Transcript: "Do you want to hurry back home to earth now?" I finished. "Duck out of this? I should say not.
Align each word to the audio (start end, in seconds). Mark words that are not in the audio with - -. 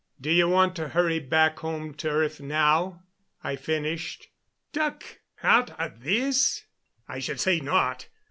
"Do 0.19 0.31
you 0.31 0.47
want 0.49 0.75
to 0.77 0.87
hurry 0.87 1.19
back 1.19 1.59
home 1.59 1.93
to 1.97 2.09
earth 2.09 2.39
now?" 2.39 3.03
I 3.43 3.55
finished. 3.55 4.29
"Duck 4.73 5.03
out 5.43 5.79
of 5.79 6.01
this? 6.01 6.65
I 7.07 7.19
should 7.19 7.39
say 7.39 7.59
not. 7.59 8.07